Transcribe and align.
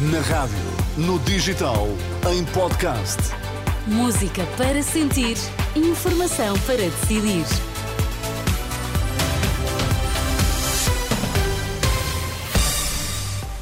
Na 0.00 0.20
rádio, 0.20 0.56
no 0.96 1.18
digital, 1.20 1.86
em 2.32 2.44
podcast. 2.46 3.18
Música 3.86 4.46
para 4.56 4.82
sentir, 4.82 5.36
informação 5.76 6.58
para 6.60 6.76
decidir. 6.76 7.44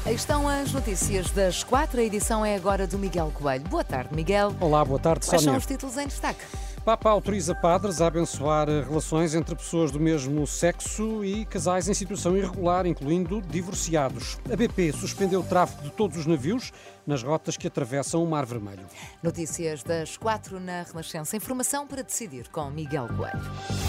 Aí 0.05 0.15
estão 0.15 0.47
as 0.47 0.71
notícias 0.71 1.29
das 1.31 1.63
quatro. 1.63 1.99
A 1.99 2.03
edição 2.03 2.43
é 2.45 2.55
agora 2.55 2.87
do 2.87 2.97
Miguel 2.97 3.31
Coelho. 3.33 3.63
Boa 3.69 3.83
tarde, 3.83 4.15
Miguel. 4.15 4.55
Olá, 4.59 4.83
boa 4.83 4.99
tarde, 4.99 5.27
Quais 5.27 5.41
Sónia. 5.41 5.51
são 5.53 5.57
os 5.57 5.65
títulos 5.65 5.97
em 5.97 6.07
destaque? 6.07 6.41
Papa 6.89 7.11
autoriza 7.11 7.53
padres 7.53 8.01
a 8.01 8.07
abençoar 8.07 8.67
relações 8.67 9.35
entre 9.35 9.55
pessoas 9.55 9.91
do 9.91 9.99
mesmo 9.99 10.47
sexo 10.47 11.23
e 11.23 11.45
casais 11.45 11.87
em 11.87 11.93
situação 11.93 12.35
irregular, 12.35 12.87
incluindo 12.87 13.43
divorciados. 13.43 14.39
A 14.51 14.55
BP 14.55 14.93
suspendeu 14.93 15.41
o 15.41 15.43
tráfego 15.43 15.83
de 15.83 15.91
todos 15.91 16.17
os 16.17 16.25
navios 16.25 16.71
nas 17.05 17.21
rotas 17.21 17.55
que 17.55 17.67
atravessam 17.67 18.23
o 18.23 18.27
Mar 18.27 18.43
Vermelho. 18.43 18.87
Notícias 19.21 19.83
das 19.83 20.17
quatro 20.17 20.59
na 20.59 20.81
Renascença. 20.81 21.37
Informação 21.37 21.85
para 21.85 22.01
decidir 22.01 22.47
com 22.47 22.67
Miguel 22.71 23.07
Coelho. 23.15 23.88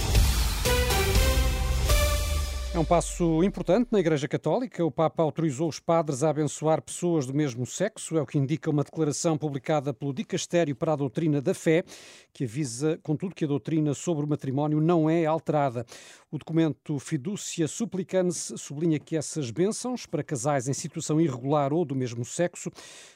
É 2.80 2.82
um 2.82 2.86
passo 2.86 3.44
importante 3.44 3.88
na 3.90 4.00
Igreja 4.00 4.26
Católica. 4.26 4.82
O 4.82 4.90
Papa 4.90 5.22
autorizou 5.22 5.68
os 5.68 5.78
padres 5.78 6.22
a 6.22 6.30
abençoar 6.30 6.80
pessoas 6.80 7.26
do 7.26 7.34
mesmo 7.34 7.66
sexo, 7.66 8.16
é 8.16 8.22
o 8.22 8.26
que 8.26 8.38
indica 8.38 8.70
uma 8.70 8.82
declaração 8.82 9.36
publicada 9.36 9.92
pelo 9.92 10.14
Dicastério 10.14 10.74
para 10.74 10.94
a 10.94 10.96
Doutrina 10.96 11.42
da 11.42 11.52
Fé, 11.52 11.84
que 12.32 12.44
avisa, 12.44 12.98
contudo, 13.02 13.34
que 13.34 13.44
a 13.44 13.48
doutrina 13.48 13.92
sobre 13.92 14.24
o 14.24 14.26
matrimónio 14.26 14.80
não 14.80 15.10
é 15.10 15.26
alterada. 15.26 15.84
O 16.32 16.38
documento 16.38 16.98
Fiducia 16.98 17.68
Supplicans 17.68 18.54
sublinha 18.56 18.98
que 18.98 19.14
essas 19.14 19.50
bênçãos 19.50 20.06
para 20.06 20.22
casais 20.22 20.66
em 20.66 20.72
situação 20.72 21.20
irregular 21.20 21.74
ou 21.74 21.84
do 21.84 21.94
mesmo 21.94 22.24
sexo 22.24 22.70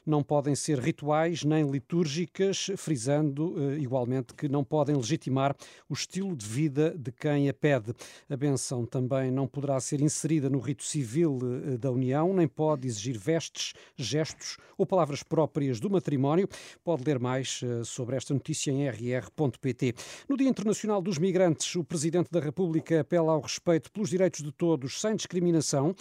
não 0.04 0.22
podem 0.22 0.54
ser 0.54 0.78
rituais 0.78 1.42
nem 1.42 1.70
litúrgicas, 1.70 2.70
frisando 2.76 3.54
eh, 3.56 3.78
igualmente 3.78 4.34
que 4.34 4.46
não 4.46 4.62
podem 4.62 4.96
legitimar 4.96 5.56
o 5.88 5.94
estilo 5.94 6.36
de 6.36 6.44
vida 6.44 6.94
de 6.98 7.10
quem 7.12 7.48
a 7.48 7.54
pede. 7.54 7.94
A 8.28 8.36
bênção 8.36 8.84
também 8.84 9.30
não 9.30 9.46
poderá 9.54 9.78
ser 9.78 10.00
inserida 10.00 10.50
no 10.50 10.58
rito 10.58 10.82
civil 10.82 11.38
eh, 11.42 11.78
da 11.78 11.90
União, 11.90 12.34
nem 12.34 12.48
pode 12.48 12.88
exigir 12.88 13.16
vestes, 13.16 13.72
gestos 13.96 14.56
ou 14.76 14.84
palavras 14.84 15.22
próprias 15.22 15.78
do 15.78 15.88
matrimónio. 15.88 16.48
Pode 16.82 17.04
ler 17.04 17.20
mais 17.20 17.60
eh, 17.62 17.84
sobre 17.84 18.16
esta 18.16 18.34
notícia 18.34 18.72
em 18.72 18.88
rr.pt. 18.88 19.94
No 20.28 20.36
Dia 20.36 20.48
Internacional 20.48 21.00
dos 21.00 21.18
Migrantes, 21.18 21.76
o 21.76 21.84
Presidente 21.84 22.30
da 22.32 22.40
República 22.40 23.00
apela 23.00 23.32
ao 23.32 23.40
respeito 23.40 23.92
pelos 23.92 24.10
direitos 24.10 24.42
de 24.42 24.50
todos, 24.50 25.00
sem 25.00 25.14
discriminação. 25.14 25.94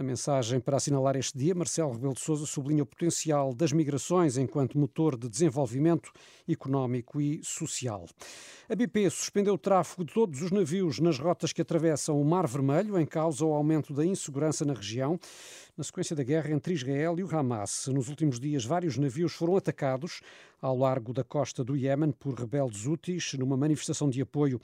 Na 0.00 0.04
mensagem 0.04 0.58
para 0.58 0.78
assinalar 0.78 1.14
este 1.14 1.36
dia, 1.36 1.54
Marcelo 1.54 1.92
Rebelo 1.92 2.14
de 2.14 2.20
Sousa 2.20 2.46
sublinha 2.46 2.82
o 2.82 2.86
potencial 2.86 3.52
das 3.52 3.70
migrações 3.70 4.38
enquanto 4.38 4.78
motor 4.78 5.14
de 5.14 5.28
desenvolvimento 5.28 6.10
económico 6.48 7.20
e 7.20 7.44
social. 7.44 8.06
A 8.66 8.74
BP 8.74 9.10
suspendeu 9.10 9.52
o 9.52 9.58
tráfego 9.58 10.02
de 10.02 10.14
todos 10.14 10.40
os 10.40 10.50
navios 10.50 11.00
nas 11.00 11.18
rotas 11.18 11.52
que 11.52 11.60
atravessam 11.60 12.18
o 12.18 12.24
Mar 12.24 12.46
Vermelho, 12.46 12.98
em 12.98 13.04
causa 13.04 13.44
o 13.44 13.52
aumento 13.52 13.92
da 13.92 14.02
insegurança 14.02 14.64
na 14.64 14.72
região, 14.72 15.20
na 15.76 15.84
sequência 15.84 16.16
da 16.16 16.22
guerra 16.22 16.50
entre 16.50 16.72
Israel 16.72 17.18
e 17.18 17.22
o 17.22 17.36
Hamas. 17.36 17.86
Nos 17.88 18.08
últimos 18.08 18.40
dias, 18.40 18.64
vários 18.64 18.96
navios 18.96 19.34
foram 19.34 19.54
atacados 19.54 20.22
ao 20.60 20.76
largo 20.76 21.12
da 21.12 21.24
costa 21.24 21.64
do 21.64 21.76
Iémen 21.76 22.12
por 22.12 22.38
rebeldes 22.38 22.86
úteis, 22.86 23.32
numa 23.34 23.56
manifestação 23.56 24.10
de 24.10 24.20
apoio 24.20 24.60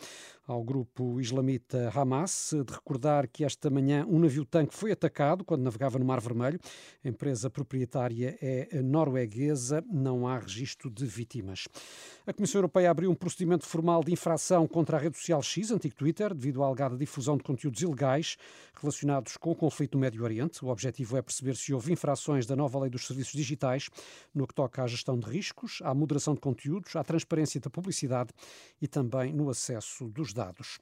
ao 0.47 0.63
grupo 0.63 1.21
islamita 1.21 1.91
Hamas. 1.95 2.53
De 2.53 2.73
recordar 2.73 3.27
que 3.27 3.45
esta 3.45 3.69
manhã 3.69 4.07
um 4.09 4.19
navio-tanque 4.19 4.75
foi 4.75 4.93
atacado 4.93 5.45
quando 5.45 5.63
navegava 5.63 5.99
no 5.99 6.05
Mar 6.05 6.21
Vermelho. 6.21 6.61
A 7.05 7.09
empresa 7.09 7.51
proprietária 7.51 8.39
é 8.41 8.83
norueguesa, 8.83 9.85
não 9.91 10.27
há 10.27 10.39
registro 10.39 10.91
de 10.91 11.05
vítimas. 11.05 11.67
A 12.27 12.33
Comissão 12.33 12.59
Europeia 12.59 12.91
abriu 12.91 13.11
um 13.11 13.15
procedimento 13.15 13.67
formal 13.67 14.03
de 14.05 14.13
infração 14.13 14.67
contra 14.67 14.97
a 14.97 15.01
rede 15.01 15.17
social 15.17 15.43
X, 15.43 15.71
antigo 15.71 15.95
Twitter, 15.95 16.35
devido 16.35 16.63
à 16.63 16.67
alegada 16.67 16.97
difusão 16.97 17.37
de 17.37 17.43
conteúdos 17.43 17.81
ilegais 17.83 18.37
relacionados 18.81 19.37
com 19.37 19.51
o 19.51 19.55
conflito 19.55 19.95
no 19.95 20.01
Médio 20.01 20.23
Oriente. 20.23 20.65
O 20.65 20.69
objetivo 20.69 21.17
é 21.17 21.23
perceber 21.23 21.57
se 21.57 21.73
houve 21.73 21.93
infrações 21.93 22.47
da 22.47 22.55
nova 22.55 22.79
lei 22.81 22.91
dos 22.91 23.07
serviços 23.07 23.33
digitais 23.33 23.89
no 24.35 24.47
que 24.47 24.55
toca 24.55 24.83
à 24.83 24.87
gestão 24.87 25.19
de 25.19 25.27
riscos, 25.29 25.81
à 25.87 25.95
moderação 25.95 26.35
de 26.35 26.41
conteúdos, 26.41 26.97
à 26.97 27.05
transparência 27.05 27.61
da 27.61 27.71
publicidade 27.71 28.31
e 28.81 28.89
também 28.89 29.33
no 29.33 29.49
acesso 29.49 30.09
dos 30.09 30.33
dados. 30.33 30.79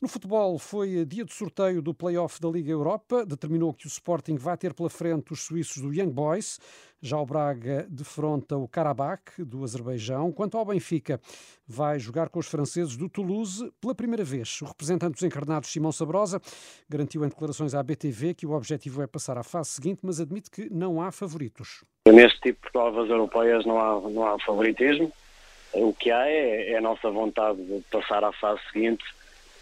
No 0.00 0.08
futebol, 0.08 0.58
foi 0.58 1.04
dia 1.04 1.24
de 1.24 1.34
sorteio 1.34 1.82
do 1.82 1.94
play-off 1.94 2.40
da 2.40 2.48
Liga 2.48 2.70
Europa. 2.70 3.24
Determinou 3.24 3.72
que 3.74 3.86
o 3.86 3.88
Sporting 3.88 4.36
vai 4.36 4.56
ter 4.56 4.74
pela 4.74 4.90
frente 4.90 5.32
os 5.32 5.42
suíços 5.42 5.82
do 5.82 5.92
Young 5.92 6.10
Boys. 6.10 6.58
Já 7.00 7.18
o 7.18 7.26
Braga 7.26 7.86
defronta 7.90 8.56
o 8.56 8.66
Karabakh 8.66 9.38
do 9.38 9.62
Azerbaijão. 9.62 10.32
Quanto 10.32 10.56
ao 10.56 10.64
Benfica, 10.64 11.20
vai 11.66 11.98
jogar 11.98 12.28
com 12.30 12.38
os 12.38 12.46
franceses 12.46 12.96
do 12.96 13.08
Toulouse 13.08 13.70
pela 13.80 13.94
primeira 13.94 14.24
vez. 14.24 14.60
O 14.62 14.64
representante 14.64 15.12
dos 15.12 15.22
encarnados, 15.22 15.70
Simão 15.70 15.92
Sabrosa, 15.92 16.40
garantiu 16.88 17.24
em 17.24 17.28
declarações 17.28 17.74
à 17.74 17.82
BTV 17.82 18.34
que 18.34 18.46
o 18.46 18.52
objetivo 18.52 19.02
é 19.02 19.06
passar 19.06 19.36
à 19.36 19.42
fase 19.42 19.70
seguinte, 19.70 20.00
mas 20.02 20.20
admite 20.20 20.50
que 20.50 20.70
não 20.70 21.02
há 21.02 21.12
favoritos. 21.12 21.84
Neste 22.08 22.40
tipo 22.40 22.66
de 22.66 22.72
provas 22.72 23.10
europeias 23.10 23.66
não 23.66 23.78
há, 23.78 24.00
não 24.08 24.26
há 24.26 24.38
favoritismo. 24.40 25.12
O 25.74 25.92
que 25.92 26.10
há 26.10 26.26
é, 26.26 26.72
é 26.72 26.78
a 26.78 26.80
nossa 26.80 27.10
vontade 27.10 27.62
de 27.62 27.82
passar 27.90 28.24
à 28.24 28.32
fase 28.32 28.60
seguinte, 28.72 29.04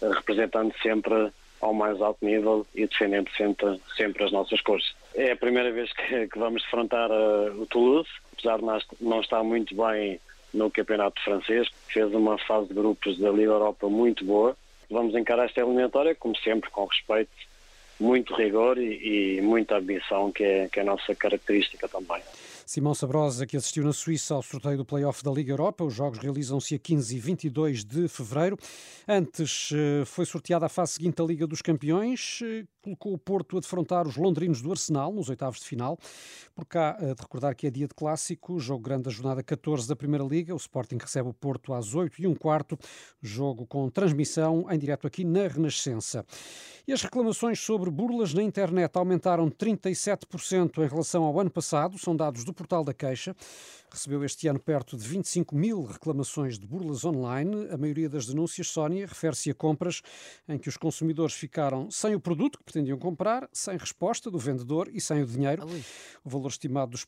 representando 0.01 0.73
sempre 0.81 1.31
ao 1.59 1.73
mais 1.73 1.99
alto 2.01 2.23
nível 2.23 2.65
e 2.73 2.87
defendendo 2.87 3.29
sempre, 3.35 3.81
sempre 3.97 4.23
as 4.23 4.31
nossas 4.31 4.61
cores. 4.61 4.95
É 5.15 5.31
a 5.31 5.37
primeira 5.37 5.71
vez 5.71 5.91
que, 5.93 6.27
que 6.27 6.37
vamos 6.37 6.61
defrontar 6.63 7.09
uh, 7.09 7.61
o 7.61 7.65
Toulouse, 7.65 8.09
apesar 8.33 8.57
de 8.57 8.85
não 9.01 9.21
estar 9.21 9.43
muito 9.43 9.73
bem 9.75 10.19
no 10.53 10.69
campeonato 10.69 11.21
francês, 11.23 11.67
fez 11.87 12.13
uma 12.13 12.37
fase 12.37 12.67
de 12.67 12.73
grupos 12.73 13.17
da 13.17 13.31
Liga 13.31 13.51
Europa 13.51 13.87
muito 13.89 14.25
boa. 14.25 14.55
Vamos 14.89 15.15
encarar 15.15 15.45
esta 15.45 15.61
eliminatória, 15.61 16.13
como 16.15 16.35
sempre, 16.37 16.69
com 16.69 16.85
respeito, 16.85 17.31
muito 17.99 18.35
rigor 18.35 18.77
e, 18.77 19.37
e 19.37 19.41
muita 19.41 19.77
ambição, 19.77 20.31
que 20.31 20.43
é, 20.43 20.67
que 20.67 20.79
é 20.79 20.83
a 20.83 20.85
nossa 20.85 21.15
característica 21.15 21.87
também. 21.87 22.21
Simão 22.65 22.95
Sabrosa, 22.95 23.45
que 23.45 23.55
assistiu 23.55 23.83
na 23.83 23.93
Suíça 23.93 24.33
ao 24.33 24.41
sorteio 24.41 24.77
do 24.77 24.85
Play-off 24.85 25.23
da 25.23 25.31
Liga 25.31 25.53
Europa. 25.53 25.83
Os 25.83 25.93
jogos 25.93 26.17
realizam-se 26.17 26.75
a 26.75 26.79
15 26.79 27.15
e 27.15 27.19
22 27.19 27.85
de 27.85 28.07
fevereiro. 28.07 28.57
Antes 29.07 29.69
eh, 29.71 30.03
foi 30.03 30.25
sorteada 30.25 30.65
a 30.65 30.69
fase 30.69 30.93
seguinte 30.93 31.17
da 31.17 31.23
Liga 31.23 31.45
dos 31.45 31.61
Campeões. 31.61 32.39
Eh, 32.85 32.95
colocou 32.95 33.13
o 33.13 33.17
Porto 33.17 33.57
a 33.57 33.59
defrontar 33.59 34.07
os 34.07 34.15
londrinos 34.15 34.61
do 34.61 34.71
Arsenal 34.71 35.11
nos 35.11 35.29
oitavos 35.29 35.59
de 35.59 35.65
final. 35.65 35.97
Por 36.53 36.65
cá, 36.65 36.93
de 36.93 37.21
recordar 37.21 37.55
que 37.55 37.67
é 37.67 37.71
dia 37.71 37.87
de 37.87 37.93
clássico, 37.93 38.59
jogo 38.59 38.83
grande 38.83 39.03
da 39.03 39.11
jornada 39.11 39.43
14 39.43 39.87
da 39.87 39.95
Primeira 39.95 40.23
Liga. 40.23 40.53
O 40.53 40.57
Sporting 40.57 40.97
recebe 40.99 41.29
o 41.29 41.33
Porto 41.33 41.73
às 41.73 41.95
8 41.95 42.21
e 42.21 42.27
um 42.27 42.35
quarto. 42.35 42.77
Jogo 43.21 43.65
com 43.65 43.89
transmissão 43.89 44.65
em 44.69 44.77
direto 44.77 45.07
aqui 45.07 45.23
na 45.23 45.47
Renascença. 45.47 46.25
E 46.87 46.93
as 46.93 47.01
reclamações 47.01 47.59
sobre 47.59 47.89
burlas 47.89 48.33
na 48.33 48.43
internet 48.43 48.95
aumentaram 48.95 49.49
37% 49.49 50.77
em 50.77 50.87
relação 50.87 51.23
ao 51.23 51.39
ano 51.39 51.49
passado. 51.49 51.97
São 51.97 52.15
dados 52.15 52.43
do 52.43 52.53
Portal 52.53 52.83
da 52.83 52.93
Queixa 52.93 53.35
recebeu 53.95 54.25
este 54.25 54.47
ano 54.49 54.59
perto 54.59 54.97
de 54.97 55.07
25 55.07 55.55
mil 55.55 55.83
reclamações 55.83 56.59
de 56.59 56.67
burlas 56.67 57.05
online. 57.05 57.69
A 57.71 57.77
maioria 57.77 58.09
das 58.09 58.25
denúncias, 58.25 58.67
Sónia, 58.67 59.07
refere-se 59.07 59.49
a 59.49 59.53
compras 59.53 60.01
em 60.49 60.57
que 60.57 60.67
os 60.67 60.75
consumidores 60.75 61.33
ficaram 61.33 61.89
sem 61.89 62.13
o 62.13 62.19
produto 62.19 62.59
que 62.59 62.65
pretendiam 62.75 62.97
comprar, 62.97 63.47
sem 63.53 63.77
resposta 63.77 64.29
do 64.29 64.37
vendedor 64.37 64.89
e 64.91 64.99
sem 64.99 65.21
o 65.21 65.25
dinheiro. 65.25 65.65
O 66.23 66.29
valor 66.29 66.49
estimado 66.49 66.91
dos 66.91 67.05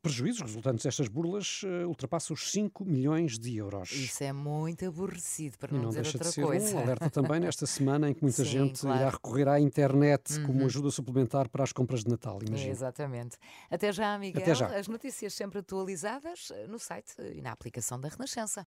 prejuízos 0.00 0.40
resultantes 0.42 0.84
destas 0.84 1.08
burlas 1.08 1.62
uh, 1.64 1.88
ultrapassa 1.88 2.32
os 2.32 2.50
5 2.52 2.84
milhões 2.84 3.38
de 3.38 3.56
euros. 3.56 3.90
Isso 3.90 4.22
é 4.22 4.32
muito 4.32 4.86
aborrecido, 4.86 5.58
para 5.58 5.72
não, 5.72 5.82
não 5.82 5.88
dizer 5.88 6.02
deixa 6.02 6.18
outra 6.18 6.28
de 6.28 6.34
ser 6.34 6.42
coisa. 6.42 6.76
Um 6.76 6.78
alerta 6.78 7.10
também 7.10 7.40
nesta 7.40 7.66
semana 7.66 8.08
em 8.08 8.14
que 8.14 8.22
muita 8.22 8.44
Sim, 8.44 8.50
gente 8.50 8.80
claro. 8.82 9.00
irá 9.00 9.10
recorrer 9.10 9.48
à 9.48 9.60
internet 9.60 10.04
Uhum. 10.34 10.46
como 10.46 10.64
ajuda 10.64 10.90
suplementar 10.90 11.48
para 11.48 11.64
as 11.64 11.72
compras 11.72 12.04
de 12.04 12.10
Natal, 12.10 12.38
imagino. 12.46 12.70
Exatamente. 12.70 13.36
Até 13.70 13.92
já, 13.92 14.16
Miguel. 14.18 14.42
Até 14.42 14.54
já. 14.54 14.66
As 14.66 14.86
notícias 14.88 15.32
sempre 15.34 15.58
atualizadas 15.58 16.52
no 16.68 16.78
site 16.78 17.14
e 17.34 17.40
na 17.40 17.52
aplicação 17.52 17.98
da 18.00 18.08
Renascença. 18.08 18.62